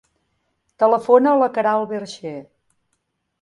[0.83, 2.33] Telefona a la Queralt Vercher.